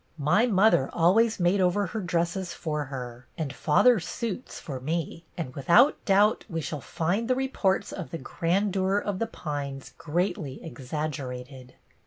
My 0.17 0.47
mother 0.47 0.89
always 0.93 1.39
made 1.39 1.61
over 1.61 1.85
her 1.85 2.01
dresses 2.01 2.53
for 2.53 2.85
her 2.85 3.27
and 3.37 3.53
father's 3.53 4.07
suits 4.07 4.59
for 4.59 4.79
me; 4.79 5.25
and 5.37 5.53
without 5.53 6.03
doubt 6.05 6.43
we 6.49 6.59
shall 6.59 6.81
find 6.81 7.27
the 7.27 7.35
reports 7.35 7.91
of 7.91 8.09
the 8.09 8.17
grandeur 8.17 8.97
of 8.97 9.19
The 9.19 9.27
Pines 9.27 9.93
greatly 9.99 10.59
exaggerated." 10.63 11.75